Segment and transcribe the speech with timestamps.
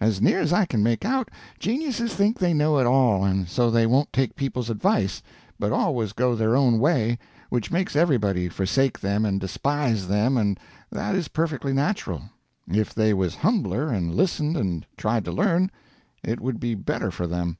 [0.00, 1.28] As near as I can make out,
[1.60, 5.22] geniuses think they know it all, and so they won't take people's advice,
[5.56, 7.16] but always go their own way,
[7.48, 10.58] which makes everybody forsake them and despise them, and
[10.90, 12.22] that is perfectly natural.
[12.66, 15.70] If they was humbler, and listened and tried to learn,
[16.24, 17.56] it would be better for them.